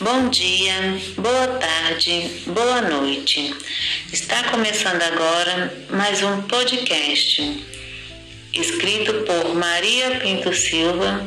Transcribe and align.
Bom 0.00 0.28
dia, 0.28 0.96
boa 1.16 1.48
tarde, 1.58 2.42
boa 2.46 2.82
noite. 2.82 3.52
Está 4.12 4.44
começando 4.44 5.02
agora 5.02 5.76
mais 5.90 6.22
um 6.22 6.42
podcast 6.42 7.66
escrito 8.54 9.12
por 9.24 9.56
Maria 9.56 10.20
Pinto 10.20 10.54
Silva 10.54 11.26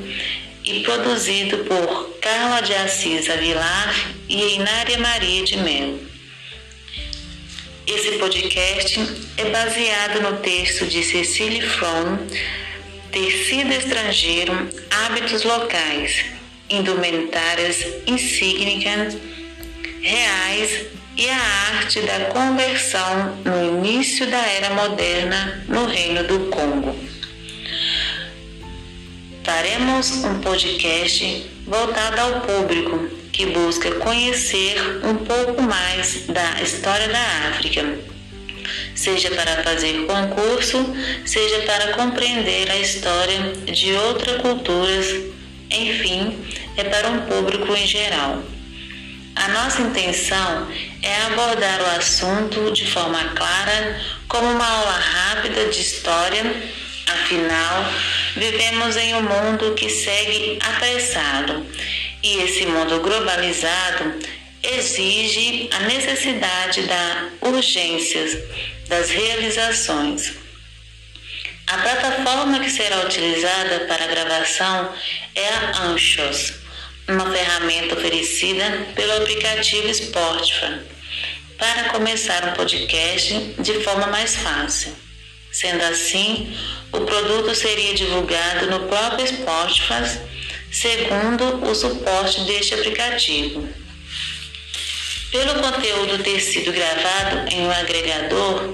e 0.63 0.84
produzido 0.84 1.65
por 1.65 2.17
Carla 2.21 2.61
de 2.61 2.73
Assis 2.73 3.29
Avilar 3.29 3.93
e 4.29 4.55
Inária 4.55 4.97
Maria 4.99 5.43
de 5.43 5.57
Melo. 5.57 5.99
Esse 7.85 8.19
podcast 8.19 9.01
é 9.35 9.49
baseado 9.49 10.21
no 10.21 10.38
texto 10.38 10.85
de 10.85 11.03
Cecília 11.03 11.69
Fromm, 11.71 12.25
Tecido 13.11 13.73
Estrangeiro, 13.73 14.69
Hábitos 14.89 15.44
Locais, 15.44 16.39
indumentárias 16.71 17.85
insígnicas 18.07 19.17
reais 20.02 20.85
e 21.16 21.30
a 21.30 21.38
arte 21.75 22.02
da 22.02 22.25
conversão 22.25 23.38
no 23.44 23.80
início 23.80 24.25
da 24.27 24.38
era 24.38 24.73
moderna 24.73 25.63
no 25.67 25.85
Reino 25.85 26.23
do 26.23 26.39
Congo. 26.49 26.95
Faremos 29.44 30.23
um 30.23 30.39
podcast 30.39 31.45
voltado 31.67 32.21
ao 32.21 32.41
público 32.41 33.09
que 33.31 33.47
busca 33.47 33.91
conhecer 33.95 34.75
um 35.03 35.16
pouco 35.16 35.61
mais 35.61 36.25
da 36.27 36.61
história 36.61 37.08
da 37.08 37.49
África, 37.49 37.97
seja 38.95 39.31
para 39.31 39.63
fazer 39.63 40.05
concurso, 40.05 40.77
seja 41.25 41.59
para 41.61 41.94
compreender 41.94 42.69
a 42.69 42.77
história 42.77 43.53
de 43.66 43.94
outras 43.94 44.41
culturas, 44.41 45.08
enfim, 45.69 46.38
é 46.81 46.83
para 46.85 47.09
um 47.09 47.21
público 47.27 47.75
em 47.75 47.85
geral. 47.85 48.41
A 49.35 49.47
nossa 49.49 49.81
intenção 49.81 50.67
é 51.03 51.15
abordar 51.27 51.79
o 51.79 51.97
assunto 51.97 52.71
de 52.71 52.89
forma 52.91 53.23
clara, 53.35 54.01
como 54.27 54.49
uma 54.49 54.67
aula 54.67 54.97
rápida 54.97 55.65
de 55.65 55.79
história, 55.79 56.43
afinal, 57.07 57.85
vivemos 58.35 58.97
em 58.97 59.13
um 59.13 59.21
mundo 59.21 59.75
que 59.75 59.89
segue 59.89 60.57
apressado 60.61 61.65
e 62.23 62.37
esse 62.43 62.65
mundo 62.65 62.99
globalizado 62.99 64.19
exige 64.63 65.69
a 65.71 65.79
necessidade 65.81 66.81
da 66.83 67.29
urgência 67.41 68.25
das 68.87 69.09
realizações. 69.09 70.33
A 71.67 71.77
plataforma 71.77 72.59
que 72.59 72.69
será 72.69 73.05
utilizada 73.05 73.81
para 73.87 74.03
a 74.03 74.07
gravação 74.07 74.93
é 75.35 75.47
a 75.47 75.83
Anchos, 75.83 76.61
uma 77.12 77.31
ferramenta 77.31 77.95
oferecida 77.95 78.88
pelo 78.95 79.17
aplicativo 79.17 79.94
Spotify 79.94 80.80
para 81.58 81.90
começar 81.90 82.44
um 82.50 82.54
podcast 82.54 83.34
de 83.59 83.73
forma 83.84 84.08
mais 84.08 84.36
fácil. 84.36 84.95
Sendo 85.52 85.84
assim, 85.84 86.58
o 86.92 87.02
produto 87.02 87.54
seria 87.54 87.94
divulgado 87.94 88.72
no 88.72 88.88
próprio 88.88 89.28
Spotify, 89.28 90.22
segundo 90.72 91.64
o 91.70 91.76
suporte 91.76 92.42
deste 92.45 92.73
aplicativo. 92.73 93.67
Pelo 95.32 95.62
conteúdo 95.62 96.23
ter 96.23 96.39
sido 96.39 96.72
gravado 96.72 97.54
em 97.54 97.62
um 97.62 97.72
agregador 97.72 98.73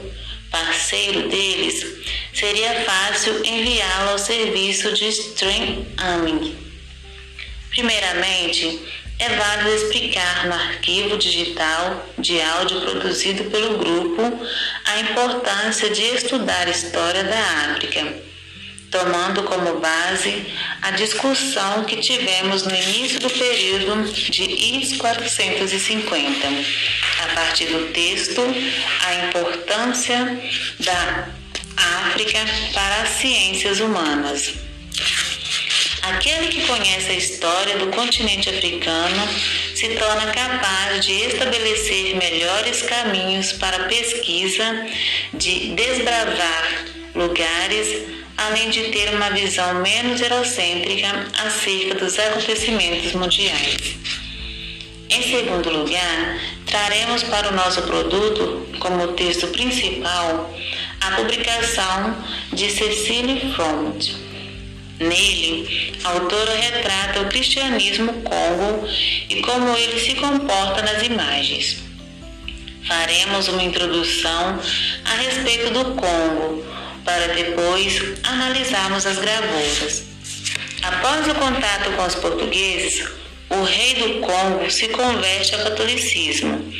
parceiro 0.49 1.27
deles, 1.27 1.85
seria 2.33 2.85
fácil 2.85 3.43
enviá-lo 3.43 4.11
ao 4.11 4.19
serviço 4.19 4.93
de 4.93 5.07
streaming. 5.09 6.66
Primeiramente, 7.69 8.81
é 9.19 9.29
válido 9.29 9.75
explicar 9.75 10.45
no 10.45 10.53
arquivo 10.53 11.17
digital 11.17 12.05
de 12.19 12.39
áudio 12.39 12.81
produzido 12.81 13.45
pelo 13.45 13.77
grupo 13.79 14.21
a 14.85 14.99
importância 14.99 15.89
de 15.89 16.03
estudar 16.03 16.67
a 16.67 16.69
história 16.69 17.23
da 17.23 17.71
África, 17.71 18.13
tomando 18.91 19.41
como 19.43 19.79
base 19.79 20.45
a 20.83 20.91
discussão 20.91 21.83
que 21.85 21.97
tivemos 21.97 22.63
no 22.63 22.75
início 22.75 23.19
do 23.19 23.29
período 23.29 24.03
de 24.11 24.43
IS 24.43 24.97
450, 24.97 26.47
a 27.23 27.27
partir 27.33 27.65
do 27.65 27.91
texto 27.91 28.41
A 28.41 29.13
Importância 29.25 30.39
da 30.79 31.29
África 32.05 32.39
para 32.71 33.01
as 33.01 33.09
Ciências 33.09 33.79
Humanas. 33.79 34.66
Aquele 36.09 36.47
que 36.47 36.65
conhece 36.65 37.11
a 37.11 37.15
história 37.15 37.77
do 37.79 37.87
continente 37.87 38.49
africano 38.49 39.27
se 39.75 39.89
torna 39.89 40.31
capaz 40.31 41.05
de 41.05 41.11
estabelecer 41.11 42.15
melhores 42.15 42.81
caminhos 42.83 43.51
para 43.53 43.75
a 43.75 43.87
pesquisa, 43.89 44.87
de 45.33 45.73
desbravar 45.75 46.85
lugares, 47.13 48.03
além 48.37 48.69
de 48.69 48.83
ter 48.83 49.13
uma 49.15 49.31
visão 49.31 49.81
menos 49.81 50.21
eurocêntrica 50.21 51.27
acerca 51.45 51.95
dos 51.95 52.17
acontecimentos 52.17 53.11
mundiais. 53.11 53.97
Em 55.09 55.21
segundo 55.23 55.69
lugar, 55.69 56.39
traremos 56.65 57.23
para 57.23 57.49
o 57.49 57.55
nosso 57.55 57.81
produto, 57.81 58.65
como 58.79 59.09
texto 59.09 59.47
principal, 59.47 60.55
a 61.01 61.11
publicação 61.11 62.15
de 62.53 62.69
Cecily 62.69 63.53
Front. 63.53 64.26
Nele, 64.99 65.93
a 66.03 66.09
autora 66.09 66.55
retrata 66.55 67.21
o 67.21 67.29
cristianismo 67.29 68.13
Congo 68.23 68.87
e 69.29 69.41
como 69.41 69.77
ele 69.77 69.99
se 69.99 70.15
comporta 70.15 70.81
nas 70.81 71.03
imagens. 71.03 71.77
Faremos 72.87 73.47
uma 73.47 73.63
introdução 73.63 74.59
a 75.05 75.13
respeito 75.15 75.71
do 75.71 75.95
Congo, 75.95 76.65
para 77.05 77.27
depois 77.27 78.01
analisarmos 78.23 79.05
as 79.05 79.17
gravuras. 79.17 80.03
Após 80.81 81.27
o 81.27 81.35
contato 81.35 81.91
com 81.91 82.05
os 82.05 82.15
portugueses, 82.15 83.07
o 83.49 83.63
rei 83.63 83.93
do 83.95 84.21
Congo 84.21 84.69
se 84.71 84.87
converte 84.87 85.53
ao 85.53 85.63
catolicismo. 85.63 86.73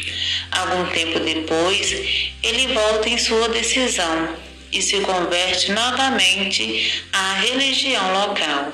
Algum 0.52 0.86
tempo 0.88 1.20
depois, 1.20 2.32
ele 2.42 2.74
volta 2.74 3.10
em 3.10 3.18
sua 3.18 3.48
decisão 3.50 4.47
e 4.72 4.82
se 4.82 5.00
converte 5.02 5.72
novamente 5.72 7.04
à 7.14 7.34
religião 7.36 8.14
local. 8.14 8.72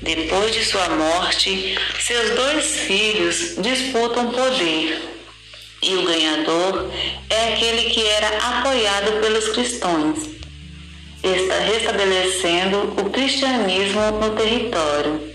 Depois 0.00 0.52
de 0.52 0.64
sua 0.64 0.88
morte, 0.90 1.76
seus 2.00 2.30
dois 2.34 2.80
filhos 2.80 3.56
disputam 3.58 4.30
poder 4.30 5.12
e 5.82 5.96
o 5.96 6.04
ganhador 6.04 6.90
é 7.28 7.54
aquele 7.54 7.90
que 7.90 8.06
era 8.06 8.28
apoiado 8.38 9.20
pelos 9.20 9.48
cristãos, 9.48 10.18
está 11.22 11.58
restabelecendo 11.58 12.94
o 12.96 13.10
cristianismo 13.10 14.00
no 14.12 14.30
território. 14.36 15.32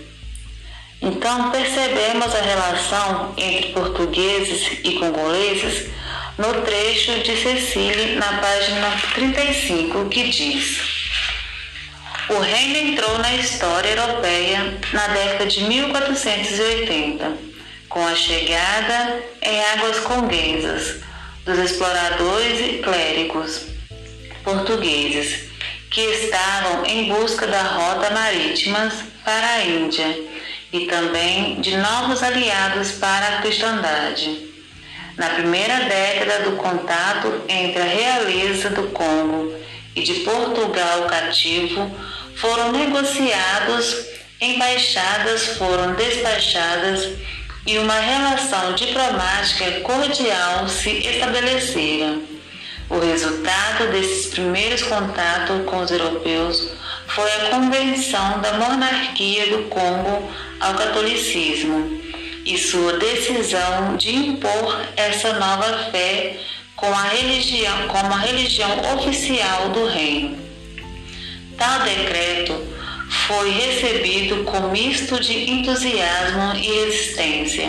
Então 1.00 1.50
percebemos 1.50 2.34
a 2.34 2.40
relação 2.40 3.34
entre 3.36 3.72
portugueses 3.72 4.78
e 4.82 4.92
congoleses 4.94 5.90
no 6.38 6.62
trecho 6.62 7.18
de 7.18 7.36
Cecília, 7.36 8.14
na 8.14 8.38
página 8.38 8.90
35, 9.14 10.08
que 10.08 10.28
diz: 10.28 10.78
O 12.28 12.38
reino 12.38 12.76
entrou 12.76 13.18
na 13.18 13.34
história 13.34 13.90
europeia 13.90 14.78
na 14.92 15.08
década 15.08 15.46
de 15.46 15.64
1480, 15.64 17.36
com 17.88 18.06
a 18.06 18.14
chegada 18.14 19.20
em 19.42 19.64
águas 19.72 19.98
conguesas 20.00 21.00
dos 21.44 21.58
exploradores 21.58 22.60
e 22.60 22.78
clérigos 22.84 23.66
portugueses 24.44 25.48
que 25.90 26.00
estavam 26.00 26.86
em 26.86 27.08
busca 27.08 27.46
da 27.46 27.62
rota 27.62 28.10
marítima 28.10 28.92
para 29.24 29.46
a 29.46 29.64
Índia 29.64 30.18
e 30.72 30.86
também 30.86 31.60
de 31.60 31.76
novos 31.78 32.22
aliados 32.22 32.92
para 32.92 33.26
a 33.26 33.42
cristandade. 33.42 34.47
Na 35.18 35.30
primeira 35.30 35.80
década 35.80 36.48
do 36.48 36.52
contato 36.52 37.42
entre 37.48 37.82
a 37.82 37.84
realeza 37.84 38.70
do 38.70 38.84
Congo 38.92 39.52
e 39.96 40.00
de 40.00 40.14
Portugal 40.20 41.08
cativo, 41.08 41.90
foram 42.36 42.70
negociados, 42.70 44.06
embaixadas 44.40 45.56
foram 45.58 45.94
despachadas 45.94 47.14
e 47.66 47.78
uma 47.78 47.98
relação 47.98 48.74
diplomática 48.74 49.80
cordial 49.80 50.68
se 50.68 50.90
estabelecera. 50.90 52.16
O 52.88 53.00
resultado 53.00 53.90
desses 53.90 54.26
primeiros 54.26 54.84
contatos 54.84 55.64
com 55.66 55.78
os 55.78 55.90
europeus 55.90 56.70
foi 57.08 57.32
a 57.32 57.50
convenção 57.50 58.40
da 58.40 58.52
monarquia 58.52 59.48
do 59.48 59.64
Congo 59.64 60.30
ao 60.60 60.74
catolicismo 60.74 61.97
e 62.48 62.56
sua 62.56 62.94
decisão 62.94 63.94
de 63.98 64.14
impor 64.16 64.82
essa 64.96 65.34
nova 65.34 65.90
fé 65.90 66.38
com 66.74 66.86
a 66.86 67.02
religião, 67.02 67.88
como 67.88 68.14
a 68.14 68.20
religião 68.20 68.70
oficial 68.96 69.68
do 69.68 69.86
reino. 69.86 70.38
Tal 71.58 71.80
decreto 71.80 72.54
foi 73.26 73.50
recebido 73.50 74.44
com 74.44 74.70
misto 74.70 75.20
de 75.20 75.50
entusiasmo 75.50 76.54
e 76.54 76.84
resistência, 76.84 77.68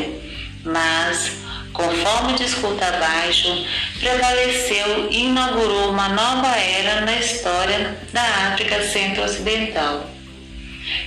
mas, 0.64 1.32
conforme 1.74 2.34
discuta 2.34 2.86
abaixo, 2.86 3.66
prevaleceu 4.00 5.10
e 5.12 5.26
inaugurou 5.26 5.90
uma 5.90 6.08
nova 6.08 6.56
era 6.56 7.02
na 7.02 7.18
história 7.18 7.98
da 8.14 8.24
África 8.54 8.82
Centro-Ocidental, 8.82 10.10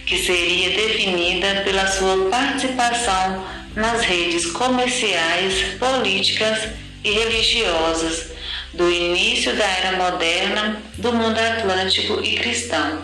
que 0.04 0.18
seria 0.18 0.70
definida 0.76 1.62
pela 1.62 1.86
sua 1.86 2.28
participação 2.28 3.61
nas 3.74 4.02
redes 4.02 4.46
comerciais, 4.46 5.78
políticas 5.78 6.68
e 7.04 7.10
religiosas 7.10 8.32
do 8.74 8.90
início 8.90 9.54
da 9.54 9.64
era 9.64 9.96
moderna 9.96 10.82
do 10.98 11.12
mundo 11.12 11.38
atlântico 11.38 12.20
e 12.22 12.36
cristão. 12.36 13.02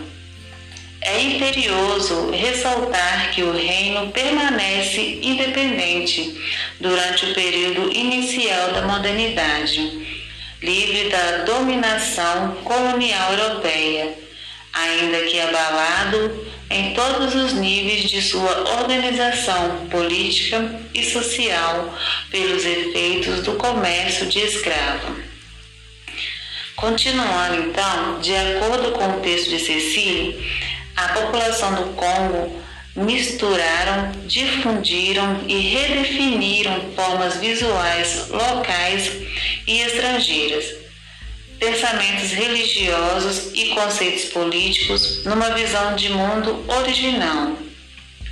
É 1.01 1.21
imperioso 1.21 2.31
ressaltar 2.31 3.31
que 3.31 3.41
o 3.41 3.53
reino 3.53 4.11
permanece 4.11 5.19
independente 5.23 6.37
durante 6.79 7.25
o 7.25 7.33
período 7.33 7.91
inicial 7.95 8.73
da 8.73 8.81
modernidade, 8.81 9.79
livre 10.61 11.09
da 11.09 11.43
dominação 11.45 12.55
colonial 12.63 13.33
europeia, 13.33 14.13
ainda 14.73 15.19
que 15.23 15.39
abalado 15.39 16.47
em 16.69 16.93
todos 16.93 17.33
os 17.33 17.53
níveis 17.53 18.09
de 18.09 18.21
sua 18.21 18.79
organização 18.79 19.87
política 19.89 20.79
e 20.93 21.03
social 21.03 21.93
pelos 22.29 22.65
efeitos 22.65 23.43
do 23.43 23.53
comércio 23.53 24.27
de 24.27 24.39
escravo. 24.39 25.15
Continuando 26.75 27.63
então, 27.63 28.19
de 28.19 28.35
acordo 28.35 28.91
com 28.91 29.17
o 29.17 29.19
texto 29.19 29.49
de 29.49 29.59
Cecília, 29.59 30.39
a 30.95 31.09
população 31.09 31.75
do 31.75 31.93
Congo 31.93 32.61
misturaram, 32.95 34.11
difundiram 34.25 35.43
e 35.47 35.57
redefiniram 35.57 36.91
formas 36.95 37.37
visuais 37.37 38.29
locais 38.29 39.11
e 39.67 39.81
estrangeiras, 39.81 40.78
pensamentos 41.59 42.31
religiosos 42.31 43.51
e 43.53 43.67
conceitos 43.69 44.25
políticos 44.25 45.23
numa 45.25 45.49
visão 45.51 45.95
de 45.95 46.09
mundo 46.09 46.63
original. 46.67 47.57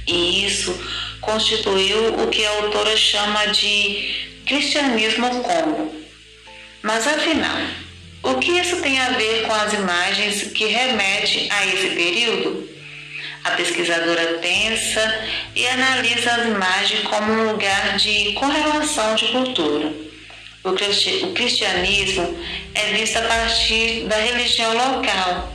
E 0.08 0.46
isso 0.46 0.74
constituiu 1.20 2.24
o 2.24 2.28
que 2.28 2.46
a 2.46 2.50
autora 2.52 2.96
chama 2.96 3.48
de 3.48 4.28
cristianismo 4.46 5.30
Congo. 5.44 5.94
Mas 6.82 7.06
afinal, 7.06 7.58
o 8.24 8.36
que 8.36 8.52
isso 8.52 8.78
tem 8.78 9.00
a 9.00 9.10
ver 9.12 9.46
com 9.46 9.54
as 9.54 9.74
imagens 9.74 10.44
que 10.54 10.66
remete 10.66 11.50
a 11.52 11.66
esse 11.66 11.90
período? 11.90 12.70
A 13.44 13.52
pesquisadora 13.52 14.40
pensa 14.42 15.26
e 15.56 15.68
analisa 15.68 16.32
as 16.32 16.48
imagens 16.48 17.04
como 17.04 17.32
um 17.32 17.52
lugar 17.52 17.98
de 17.98 18.34
correlação 18.34 19.16
de 19.16 19.28
cultura. 19.28 20.07
O 20.68 21.34
cristianismo 21.34 22.38
é 22.74 22.94
visto 22.94 23.18
a 23.18 23.22
partir 23.22 24.02
da 24.02 24.18
religião 24.18 24.74
local, 24.74 25.54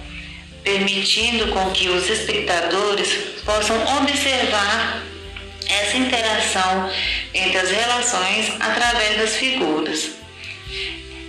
permitindo 0.65 1.49
com 1.49 1.71
que 1.71 1.89
os 1.89 2.09
espectadores 2.09 3.13
possam 3.45 3.77
observar 3.99 5.03
essa 5.69 5.97
interação 5.97 6.91
entre 7.35 7.59
as 7.59 7.71
relações 7.71 8.53
através 8.59 9.19
das 9.19 9.37
figuras. 9.37 10.11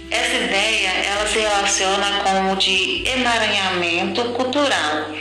Essa 0.09 0.35
ideia 0.35 0.89
ela 0.89 1.27
se 1.27 1.39
relaciona 1.39 2.23
com 2.23 2.53
o 2.53 2.55
de 2.55 3.03
emaranhamento 3.07 4.23
cultural, 4.33 5.11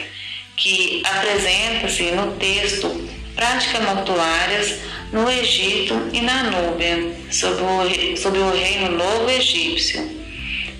que 0.56 1.02
apresenta-se 1.04 2.12
no 2.12 2.32
texto 2.36 3.08
práticas 3.34 3.82
mortuárias 3.82 4.78
no 5.12 5.30
Egito 5.30 5.94
e 6.12 6.22
na 6.22 6.44
Núbia, 6.44 7.14
sob 7.30 8.38
o, 8.38 8.50
reino 8.50 8.96
novo 8.96 9.30
egípcio, 9.30 10.10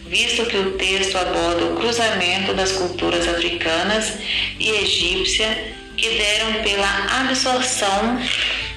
visto 0.07 0.47
que 0.47 0.57
o 0.57 0.73
texto 0.73 1.17
aborda 1.17 1.67
o 1.67 1.77
cruzamento 1.77 2.55
das 2.55 2.73
culturas 2.73 3.29
africanas 3.29 4.15
e 4.59 4.71
egípcia 4.71 5.75
que 5.97 6.09
deram 6.09 6.63
pela 6.63 7.21
absorção 7.21 8.19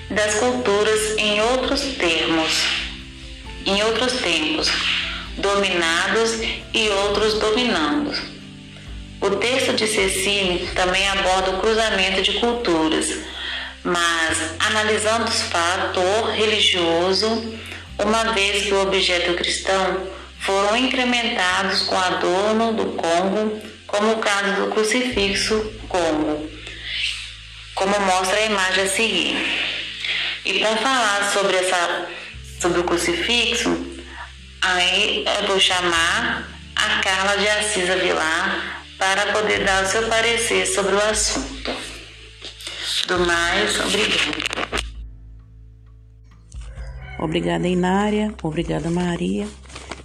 das 0.10 0.36
culturas 0.36 1.18
em 1.18 1.42
outros 1.42 1.82
termos, 1.98 2.52
em 3.66 3.82
outros 3.84 4.14
tempos, 4.14 4.70
dominados 5.38 6.40
e 6.74 6.90
outros 6.90 7.40
dominando. 7.40 8.14
O 9.22 9.30
texto 9.38 9.74
de 9.74 9.88
Cecília 9.88 10.68
também 10.76 11.08
aborda 11.08 11.52
o 11.52 11.60
cruzamento 11.62 12.22
de 12.22 12.34
culturas, 12.34 13.35
mas 13.86 14.38
analisando 14.60 15.26
o 15.26 15.32
fator 15.32 16.32
religioso, 16.32 17.58
uma 18.04 18.34
vez 18.34 18.66
que 18.66 18.74
o 18.74 18.82
objeto 18.82 19.36
cristão 19.36 20.08
foram 20.40 20.76
incrementados 20.76 21.84
com 21.84 21.98
adorno 21.98 22.74
do 22.74 22.86
Congo, 22.98 23.62
como 23.88 24.14
o 24.14 24.18
caso 24.18 24.62
do 24.62 24.72
crucifixo 24.72 25.74
Congo, 25.88 26.50
como 27.74 27.98
mostra 28.02 28.38
a 28.38 28.46
imagem 28.46 28.84
a 28.84 28.90
seguir. 28.90 29.38
E 30.44 30.60
para 30.60 30.76
falar 30.78 31.32
sobre, 31.32 31.56
essa, 31.56 32.08
sobre 32.60 32.82
o 32.82 32.84
crucifixo, 32.84 33.96
Aí 34.68 35.24
eu 35.42 35.48
vou 35.48 35.60
chamar 35.60 36.44
a 36.76 37.00
Carla 37.00 37.38
de 37.38 37.48
Assis 37.48 37.88
Vilar 38.02 38.82
para 38.98 39.28
poder 39.32 39.64
dar 39.64 39.84
o 39.84 39.88
seu 39.88 40.08
parecer 40.08 40.66
sobre 40.66 40.96
o 40.96 41.02
assunto. 41.04 41.72
Do 43.08 43.20
mais, 43.20 43.80
obrigada. 43.80 44.86
Obrigada, 47.20 47.68
Inária. 47.68 48.34
Obrigada, 48.42 48.90
Maria. 48.90 49.48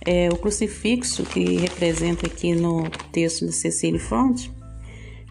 É, 0.06 0.28
o 0.28 0.36
crucifixo 0.36 1.24
que 1.24 1.56
representa 1.56 2.26
aqui 2.26 2.54
no 2.54 2.90
texto 3.10 3.46
de 3.46 3.52
Cecília 3.52 3.98
Front, 3.98 4.48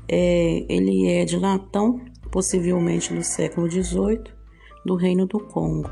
é, 0.08 0.66
ele 0.68 1.10
é 1.10 1.26
de 1.26 1.38
latão, 1.38 2.02
possivelmente 2.32 3.14
do 3.14 3.24
século 3.24 3.70
XVIII, 3.70 4.24
do 4.84 4.96
Reino 4.96 5.28
do 5.28 5.40
Congo. 5.40 5.90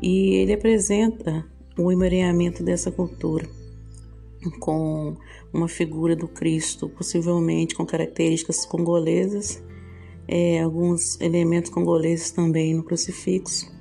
E 0.00 0.36
ele 0.36 0.52
apresenta 0.52 1.44
o 1.76 1.90
emaranhamento 1.90 2.62
dessa 2.62 2.90
cultura 2.90 3.48
com 4.60 5.16
uma 5.52 5.68
figura 5.68 6.14
do 6.14 6.28
Cristo, 6.28 6.88
possivelmente 6.88 7.74
com 7.74 7.84
características 7.84 8.64
congolesas, 8.64 9.62
é, 10.28 10.60
alguns 10.60 11.20
elementos 11.20 11.70
congoleses 11.70 12.30
também 12.30 12.74
no 12.74 12.82
crucifixo. 12.82 13.72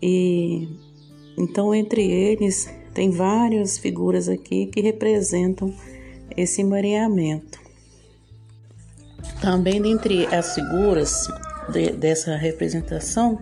E 0.00 0.68
então 1.36 1.74
entre 1.74 2.02
eles 2.02 2.68
tem 2.94 3.10
várias 3.10 3.78
figuras 3.78 4.28
aqui 4.28 4.66
que 4.66 4.80
representam 4.80 5.72
esse 6.36 6.60
emaranhamento. 6.62 7.58
Também 9.40 9.80
dentre 9.80 10.26
as 10.26 10.54
figuras 10.54 11.28
de, 11.72 11.92
dessa 11.92 12.36
representação 12.36 13.38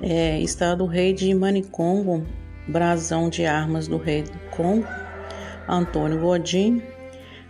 é, 0.00 0.40
está 0.40 0.74
do 0.74 0.86
rei 0.86 1.12
de 1.12 1.32
Manicongo, 1.32 2.26
Brasão 2.66 3.28
de 3.28 3.44
Armas 3.44 3.86
do 3.86 3.96
Rei 3.96 4.22
do 4.22 4.38
Congo, 4.50 4.86
Antônio 5.68 6.20
Godin, 6.20 6.82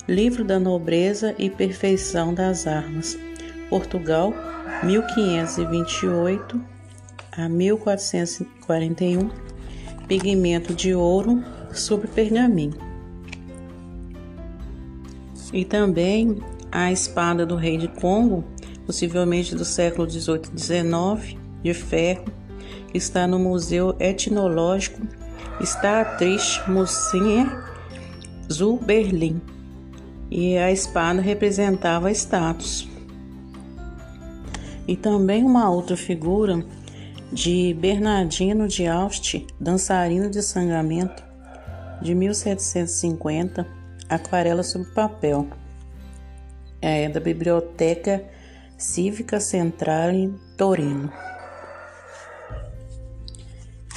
Livro 0.08 0.44
da 0.44 0.58
Nobreza 0.58 1.34
e 1.38 1.48
Perfeição 1.48 2.34
das 2.34 2.66
Armas, 2.66 3.16
Portugal, 3.72 4.34
1528 4.84 6.60
a 7.34 7.48
1441, 7.48 9.30
pigmento 10.06 10.74
de 10.74 10.94
ouro 10.94 11.42
sobre 11.72 12.06
pergaminho. 12.06 12.74
E 15.54 15.64
também 15.64 16.36
a 16.70 16.92
espada 16.92 17.46
do 17.46 17.56
rei 17.56 17.78
de 17.78 17.88
Congo, 17.88 18.44
possivelmente 18.84 19.54
do 19.54 19.64
século 19.64 20.06
18 20.06 20.50
e 20.50 20.52
19, 20.52 21.38
de 21.62 21.72
ferro, 21.72 22.26
está 22.92 23.26
no 23.26 23.38
Museu 23.38 23.96
Etnológico 23.98 25.00
Staatliche 25.62 26.60
Museen 26.70 27.50
zu 28.50 28.76
Berlim 28.76 29.40
e 30.30 30.58
a 30.58 30.70
espada 30.70 31.22
representava 31.22 32.10
status. 32.10 32.91
E 34.86 34.96
também 34.96 35.44
uma 35.44 35.70
outra 35.70 35.96
figura 35.96 36.64
de 37.32 37.74
Bernardino 37.74 38.68
de 38.68 38.86
Aust, 38.86 39.46
dançarino 39.58 40.28
de 40.28 40.42
sangramento, 40.42 41.22
de 42.02 42.14
1750, 42.14 43.66
aquarela 44.08 44.62
sobre 44.62 44.88
papel, 44.90 45.48
é 46.80 47.08
da 47.08 47.20
Biblioteca 47.20 48.24
Cívica 48.76 49.38
Central 49.38 50.10
em 50.10 50.34
Torino. 50.58 51.10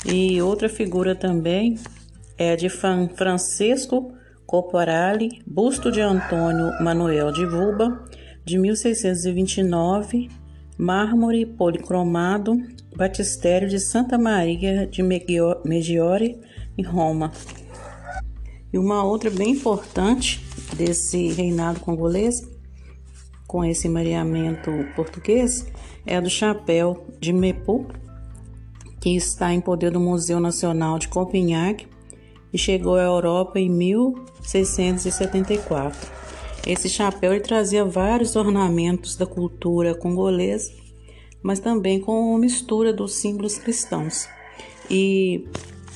E 0.06 0.40
outra 0.42 0.70
figura 0.70 1.16
também 1.16 1.80
é 2.38 2.56
de 2.56 2.70
Francisco 2.70 4.14
Corporale, 4.46 5.42
busto 5.48 5.92
de 5.92 6.00
Antônio 6.00 6.72
Manuel 6.80 7.32
de 7.32 7.44
Vuba, 7.46 8.06
de 8.46 8.60
1629 8.60 10.30
mármore 10.78 11.46
policromado, 11.46 12.58
batistério 12.96 13.70
de 13.70 13.80
Santa 13.80 14.18
Maria 14.18 14.86
de 14.88 15.02
Meggiore, 15.02 16.38
em 16.78 16.84
Roma. 16.84 17.32
E 18.72 18.78
uma 18.78 19.04
outra 19.04 19.30
bem 19.30 19.52
importante 19.52 20.46
desse 20.76 21.30
reinado 21.30 21.80
congolês, 21.80 22.46
com 23.48 23.64
esse 23.64 23.88
mareamento 23.88 24.72
português, 24.96 25.66
é 26.06 26.18
a 26.18 26.22
do 26.22 26.30
chapéu 26.30 27.08
de 27.20 27.32
Mepu, 27.32 27.88
que 29.00 29.16
está 29.16 29.54
em 29.54 29.62
poder 29.62 29.92
do 29.92 30.00
Museu 30.00 30.40
Nacional 30.40 30.98
de 31.00 31.08
Copenhague 31.08 31.88
e 32.52 32.58
chegou 32.58 32.96
à 32.96 33.04
Europa 33.04 33.60
em 33.60 33.70
1674. 33.70 36.25
Esse 36.66 36.90
chapéu 36.90 37.32
ele 37.32 37.44
trazia 37.44 37.86
vários 37.86 38.36
ornamentos 38.36 39.16
da 39.16 39.26
cultura 39.26 39.94
congolesa, 39.94 40.72
mas 41.44 41.60
também 41.60 42.00
com 42.00 42.36
mistura 42.38 42.92
dos 42.92 43.14
símbolos 43.14 43.58
cristãos. 43.60 44.28
E 44.90 45.48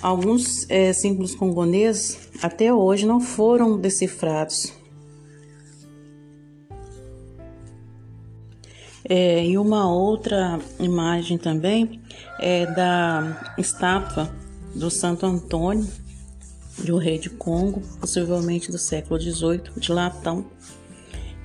alguns 0.01 0.69
é, 0.69 0.93
símbolos 0.93 1.33
congoneses 1.33 2.29
até 2.41 2.71
hoje 2.71 3.07
não 3.07 3.19
foram 3.19 3.79
decifrados. 3.79 4.71
É, 9.03 9.43
e 9.43 9.57
uma 9.57 9.91
outra 9.91 10.59
imagem 10.79 11.39
também 11.39 11.99
é 12.39 12.67
da 12.67 13.55
estátua 13.57 14.29
do 14.75 14.91
Santo 14.91 15.25
Antônio, 15.25 15.88
de 16.83 16.91
um 16.91 16.98
rei 16.98 17.17
de 17.17 17.29
Congo, 17.29 17.81
possivelmente 18.00 18.71
do 18.71 18.77
século 18.77 19.19
XVIII, 19.19 19.62
de 19.77 19.91
latão. 19.91 20.45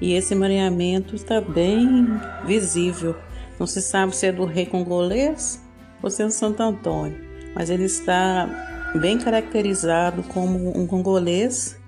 E 0.00 0.12
esse 0.12 0.34
mareamento 0.34 1.14
está 1.14 1.40
bem 1.40 2.06
visível. 2.46 3.16
Não 3.58 3.66
se 3.66 3.80
sabe 3.80 4.14
se 4.14 4.26
é 4.26 4.32
do 4.32 4.44
rei 4.44 4.66
congolês 4.66 5.60
ou 6.02 6.10
se 6.10 6.22
é 6.22 6.26
do 6.26 6.32
Santo 6.32 6.62
Antônio, 6.62 7.18
mas 7.54 7.70
ele 7.70 7.84
está 7.84 8.92
bem 9.00 9.18
caracterizado 9.18 10.22
como 10.24 10.76
um 10.78 10.86
congolês, 10.86 11.78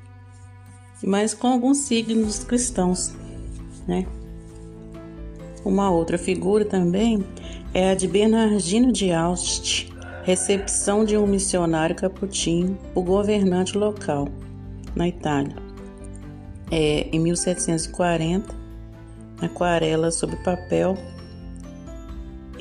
mas 1.03 1.35
com 1.35 1.49
alguns 1.49 1.79
signos 1.79 2.43
cristãos, 2.45 3.13
né? 3.87 4.07
Uma 5.65 5.91
outra 5.91 6.17
figura 6.17 6.65
também 6.65 7.25
é 7.75 7.91
a 7.91 7.95
de 7.95 8.07
Bernardino 8.07 8.93
de 8.93 9.13
Aust, 9.13 9.93
recepção 10.27 11.05
de 11.05 11.17
um 11.17 11.25
missionário 11.25 11.95
capuchinho, 11.95 12.77
o 12.97 13.01
governante 13.01 13.79
local, 13.79 14.27
na 14.93 15.07
Itália. 15.07 15.55
É, 16.69 17.09
em 17.13 17.21
1740, 17.21 18.53
aquarela 19.41 20.11
sobre 20.11 20.35
papel 20.39 20.99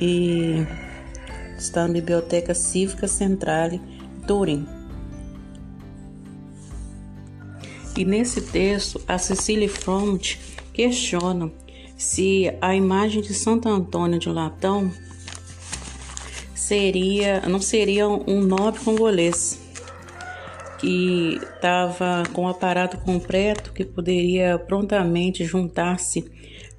e 0.00 0.64
está 1.58 1.88
na 1.88 1.94
Biblioteca 1.94 2.54
Cívica 2.54 3.08
Centrale, 3.08 3.82
Turim. 4.28 4.64
E 7.96 8.04
nesse 8.04 8.42
texto, 8.42 9.02
a 9.08 9.18
Cecília 9.18 9.68
Front 9.68 10.36
questiona 10.72 11.50
se 11.96 12.48
a 12.60 12.76
imagem 12.76 13.20
de 13.22 13.34
Santo 13.34 13.68
Antônio 13.68 14.20
de 14.20 14.28
Latão 14.28 14.88
seria, 16.66 17.40
não 17.42 17.60
seria 17.60 18.08
um 18.08 18.40
nobre 18.40 18.80
congolês 18.80 19.60
que 20.78 21.38
estava 21.40 22.24
com 22.32 22.44
o 22.46 22.48
aparato 22.48 22.98
completo 22.98 23.72
que 23.72 23.84
poderia 23.84 24.58
prontamente 24.58 25.44
juntar-se 25.44 26.24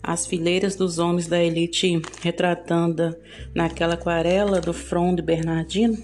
às 0.04 0.28
fileiras 0.28 0.76
dos 0.76 1.00
homens 1.00 1.28
da 1.28 1.42
elite 1.42 2.02
retratada 2.22 3.18
naquela 3.56 3.94
aquarela 3.94 4.60
do 4.60 4.74
front 4.74 5.16
de 5.16 5.22
Bernardino, 5.22 5.98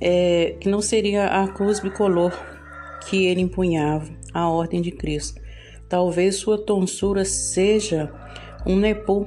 é, 0.00 0.54
que 0.60 0.68
não 0.68 0.82
seria 0.82 1.26
a 1.26 1.48
cruz 1.48 1.80
bicolor 1.80 2.32
que 3.08 3.26
ele 3.26 3.40
empunhava, 3.40 4.08
a 4.32 4.48
ordem 4.48 4.82
de 4.82 4.90
Cristo, 4.90 5.40
Talvez 5.88 6.36
sua 6.36 6.58
tonsura 6.58 7.24
seja 7.24 8.12
um 8.66 8.76
nepu 8.76 9.26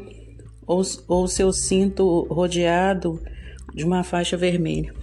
ou, 0.72 0.82
ou 1.08 1.28
seu 1.28 1.52
cinto 1.52 2.26
rodeado 2.30 3.22
de 3.74 3.84
uma 3.84 4.04
faixa 4.04 4.38
vermelha. 4.38 4.94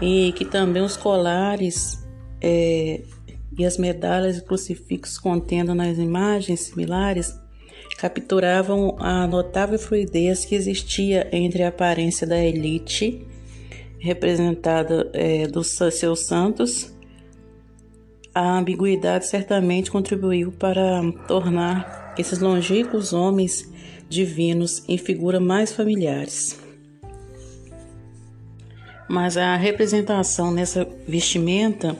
E 0.00 0.32
que 0.32 0.44
também 0.44 0.82
os 0.82 0.96
colares 0.96 2.02
é, 2.40 3.02
e 3.58 3.64
as 3.64 3.76
medalhas 3.76 4.38
e 4.38 4.44
crucifixos 4.44 5.18
contendo 5.18 5.74
nas 5.74 5.98
imagens 5.98 6.60
similares 6.60 7.38
capturavam 7.98 8.96
a 8.98 9.26
notável 9.26 9.78
fluidez 9.78 10.44
que 10.44 10.54
existia 10.54 11.28
entre 11.32 11.62
a 11.62 11.68
aparência 11.68 12.26
da 12.26 12.42
elite, 12.42 13.26
representada 13.98 15.10
é, 15.12 15.46
dos 15.46 15.76
seus 15.92 16.20
santos, 16.20 16.94
a 18.34 18.56
ambiguidade 18.56 19.26
certamente 19.26 19.90
contribuiu 19.90 20.50
para 20.52 21.02
tornar 21.26 22.14
esses 22.16 22.38
longínquos 22.38 23.12
homens 23.12 23.70
divinos 24.10 24.82
em 24.88 24.98
figuras 24.98 25.40
mais 25.40 25.72
familiares. 25.72 26.60
Mas 29.08 29.36
a 29.36 29.56
representação 29.56 30.50
nessa 30.52 30.86
vestimenta 31.08 31.96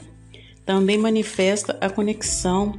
também 0.67 0.99
manifesta 0.99 1.79
a 1.81 1.89
conexão 1.89 2.79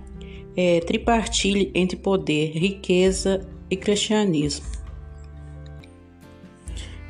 é, 0.55 0.81
tripartite 0.81 1.71
entre 1.73 1.97
poder, 1.97 2.51
riqueza 2.51 3.47
e 3.69 3.75
cristianismo. 3.75 4.65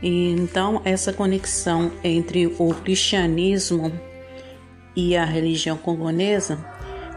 E, 0.01 0.31
então, 0.31 0.81
essa 0.83 1.13
conexão 1.13 1.91
entre 2.03 2.47
o 2.57 2.73
cristianismo 2.83 3.91
e 4.95 5.15
a 5.15 5.25
religião 5.25 5.77
congonesa 5.77 6.63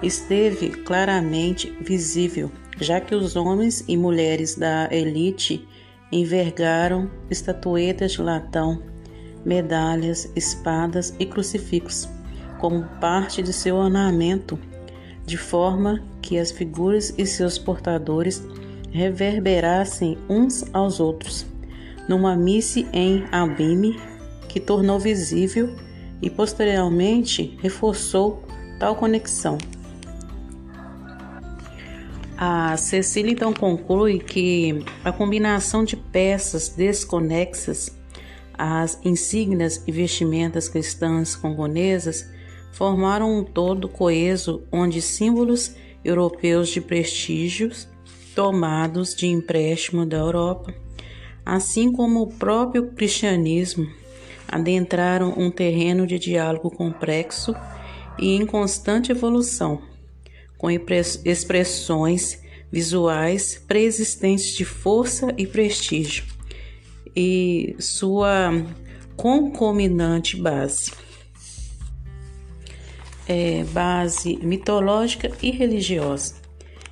esteve 0.03 0.69
claramente 0.69 1.73
visível, 1.81 2.51
já 2.81 3.01
que 3.01 3.15
os 3.15 3.37
homens 3.37 3.85
e 3.87 3.97
mulheres 3.97 4.57
da 4.57 4.89
elite 4.91 5.67
envergaram 6.11 7.11
estatuetas 7.31 8.13
de 8.13 8.23
latão, 8.23 8.83
medalhas, 9.45 10.31
espadas 10.35 11.15
e 11.19 11.27
crucifixos 11.27 12.09
como 12.59 12.85
parte 13.01 13.43
de 13.43 13.53
seu 13.53 13.77
ornamento, 13.77 14.59
de 15.27 15.37
forma 15.37 16.03
que 16.23 16.39
as 16.39 16.51
figuras 16.51 17.13
e 17.19 17.27
seus 17.27 17.59
portadores 17.59 18.43
reverberassem 18.91 20.17
uns 20.29 20.65
aos 20.73 21.01
outros, 21.01 21.45
numa 22.09 22.37
misse 22.37 22.87
em 22.93 23.25
Abime 23.33 23.99
que 24.49 24.61
tornou 24.61 24.99
visível 24.99 25.75
e 26.23 26.31
posteriormente 26.31 27.59
reforçou 27.61 28.43
tal 28.79 28.95
conexão. 28.95 29.59
A 32.47 32.77
Cecília 32.77 33.33
então 33.33 33.55
conclui 33.55 34.19
que 34.19 34.85
a 35.03 35.11
combinação 35.11 35.83
de 35.83 35.97
peças 35.97 36.69
desconexas, 36.69 37.91
as 38.53 39.01
insígnias 39.03 39.83
e 39.87 39.91
vestimentas 39.91 40.69
cristãs 40.69 41.35
congonesas, 41.35 42.31
formaram 42.71 43.39
um 43.39 43.43
todo 43.43 43.89
coeso 43.89 44.63
onde 44.71 45.01
símbolos 45.01 45.75
europeus 46.05 46.69
de 46.69 46.83
prestígios 46.83 47.89
tomados 48.35 49.15
de 49.15 49.27
empréstimo 49.27 50.05
da 50.05 50.19
Europa, 50.19 50.75
assim 51.47 51.91
como 51.91 52.21
o 52.21 52.27
próprio 52.35 52.89
cristianismo 52.89 53.91
adentraram 54.47 55.33
um 55.35 55.51
terreno 55.51 56.07
de 56.07 56.19
diálogo 56.19 56.71
complexo 56.71 57.57
e 58.19 58.37
em 58.37 58.45
constante 58.45 59.11
evolução, 59.11 59.94
com 60.59 60.71
expressões 60.71 62.41
visuais 62.71 63.63
preexistentes 63.69 64.55
de 64.57 64.65
força 64.65 65.33
e 65.39 65.47
prestígio, 65.47 66.25
e 67.15 67.77
sua 67.79 68.51
concomitante 69.17 70.37
base. 70.37 70.93
É, 73.27 73.65
base 73.65 74.37
mitológica 74.43 75.31
e 75.43 75.51
religiosa, 75.51 76.35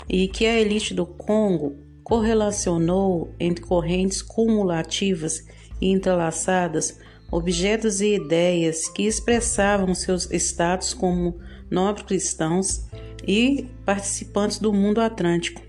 e 0.08 0.28
que 0.28 0.46
a 0.46 0.58
elite 0.58 0.94
do 0.94 1.04
Congo 1.04 1.76
correlacionou 2.02 3.34
entre 3.38 3.64
correntes 3.64 4.22
cumulativas 4.22 5.46
e 5.80 5.90
entrelaçadas 5.90 6.98
objetos 7.32 8.02
e 8.02 8.14
ideias 8.14 8.88
que 8.88 9.04
expressavam 9.04 9.94
seus 9.94 10.30
status 10.30 10.92
como 10.92 11.40
nobres 11.70 12.06
cristãos 12.06 12.84
e 13.26 13.68
participantes 13.84 14.58
do 14.58 14.72
mundo 14.72 15.00
atlântico, 15.00 15.62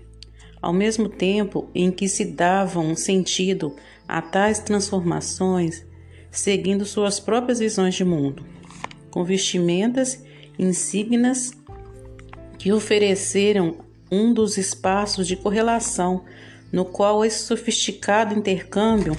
ao 0.60 0.72
mesmo 0.72 1.08
tempo 1.08 1.68
em 1.74 1.90
que 1.90 2.08
se 2.08 2.24
davam 2.24 2.94
sentido 2.96 3.74
a 4.08 4.20
tais 4.20 4.58
transformações, 4.58 5.84
seguindo 6.30 6.84
suas 6.84 7.20
próprias 7.20 7.58
visões 7.58 7.94
de 7.94 8.04
mundo, 8.04 8.44
com 9.10 9.24
vestimentas 9.24 10.22
insígnias 10.58 11.52
que 12.58 12.72
ofereceram 12.72 13.76
um 14.10 14.32
dos 14.32 14.56
espaços 14.56 15.26
de 15.26 15.36
correlação 15.36 16.24
no 16.72 16.84
qual 16.84 17.24
esse 17.24 17.44
sofisticado 17.44 18.34
intercâmbio 18.34 19.16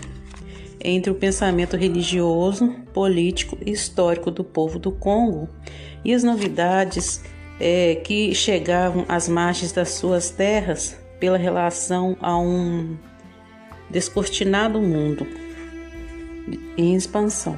entre 0.84 1.10
o 1.10 1.16
pensamento 1.16 1.76
religioso, 1.76 2.76
político 2.94 3.58
e 3.66 3.72
histórico 3.72 4.30
do 4.30 4.44
povo 4.44 4.78
do 4.78 4.92
Congo 4.92 5.50
e 6.04 6.14
as 6.14 6.24
novidades 6.24 7.24
é, 7.60 7.96
que 7.96 8.34
chegavam 8.36 9.06
às 9.08 9.28
margens 9.28 9.72
das 9.72 9.90
suas 9.90 10.30
terras 10.30 10.98
pela 11.20 11.38
relação 11.38 12.18
a 12.22 12.38
um 12.38 12.98
descortinado 13.90 14.82
mundo 14.82 15.26
em 16.78 16.96
expansão. 16.96 17.58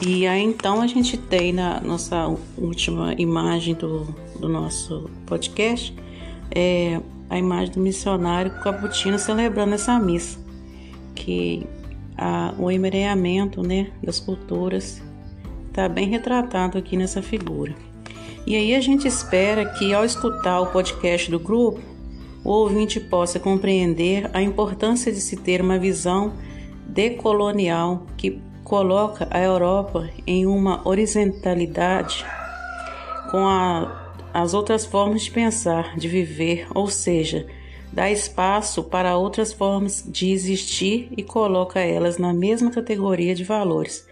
E 0.00 0.26
aí 0.26 0.42
então 0.42 0.80
a 0.80 0.86
gente 0.86 1.18
tem 1.18 1.52
na 1.52 1.78
nossa 1.80 2.34
última 2.56 3.14
imagem 3.18 3.74
do, 3.74 4.04
do 4.38 4.48
nosso 4.48 5.10
podcast 5.26 5.94
é, 6.50 7.00
a 7.28 7.38
imagem 7.38 7.74
do 7.74 7.80
missionário 7.80 8.50
caputino 8.62 9.18
celebrando 9.18 9.74
essa 9.74 9.98
missa, 9.98 10.38
que 11.14 11.66
a, 12.16 12.54
o 12.58 12.70
emaranhamento 12.70 13.62
né, 13.62 13.92
das 14.02 14.18
culturas 14.18 15.02
está 15.70 15.88
bem 15.88 16.08
retratado 16.08 16.76
aqui 16.76 16.96
nessa 16.96 17.22
figura. 17.22 17.74
E 18.46 18.56
aí 18.56 18.74
a 18.74 18.80
gente 18.80 19.06
espera 19.06 19.64
que 19.64 19.94
ao 19.94 20.04
escutar 20.04 20.60
o 20.60 20.66
podcast 20.66 21.30
do 21.30 21.38
grupo, 21.38 21.80
o 22.44 22.50
ouvinte 22.50 22.98
possa 22.98 23.38
compreender 23.38 24.28
a 24.34 24.42
importância 24.42 25.12
de 25.12 25.20
se 25.20 25.36
ter 25.36 25.60
uma 25.60 25.78
visão 25.78 26.34
decolonial 26.86 28.06
que 28.16 28.40
coloca 28.64 29.28
a 29.30 29.40
Europa 29.40 30.10
em 30.26 30.46
uma 30.46 30.86
horizontalidade 30.88 32.24
com 33.30 33.46
a, 33.46 34.14
as 34.34 34.54
outras 34.54 34.84
formas 34.84 35.22
de 35.22 35.30
pensar, 35.30 35.96
de 35.96 36.08
viver, 36.08 36.66
ou 36.74 36.88
seja, 36.88 37.46
dá 37.92 38.10
espaço 38.10 38.82
para 38.82 39.16
outras 39.16 39.52
formas 39.52 40.04
de 40.06 40.30
existir 40.30 41.08
e 41.16 41.22
coloca 41.22 41.78
elas 41.78 42.18
na 42.18 42.32
mesma 42.32 42.70
categoria 42.70 43.34
de 43.34 43.44
valores, 43.44 44.08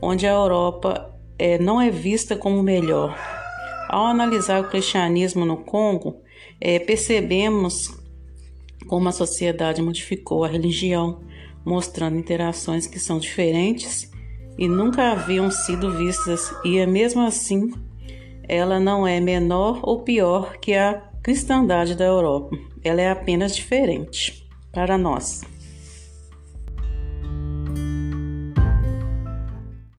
onde 0.00 0.26
a 0.26 0.32
Europa 0.32 1.14
é, 1.38 1.58
não 1.58 1.80
é 1.80 1.90
vista 1.90 2.36
como 2.36 2.62
melhor. 2.62 3.16
Ao 3.88 4.06
analisar 4.06 4.60
o 4.60 4.68
cristianismo 4.68 5.44
no 5.44 5.58
Congo, 5.58 6.16
é, 6.60 6.78
percebemos 6.78 7.96
como 8.86 9.08
a 9.08 9.12
sociedade 9.12 9.82
modificou 9.82 10.44
a 10.44 10.48
religião 10.48 11.20
mostrando 11.64 12.16
interações 12.16 12.86
que 12.86 12.98
são 12.98 13.18
diferentes 13.18 14.10
e 14.56 14.66
nunca 14.66 15.12
haviam 15.12 15.50
sido 15.50 15.92
vistas, 15.96 16.52
e 16.64 16.78
é 16.78 16.86
mesmo 16.86 17.20
assim 17.22 17.70
ela 18.48 18.80
não 18.80 19.06
é 19.06 19.20
menor 19.20 19.80
ou 19.82 20.00
pior 20.00 20.56
que 20.58 20.72
a 20.72 21.02
cristandade 21.22 21.94
da 21.94 22.06
Europa. 22.06 22.56
Ela 22.82 23.02
é 23.02 23.10
apenas 23.10 23.54
diferente 23.54 24.48
para 24.72 24.96
nós. 24.96 25.42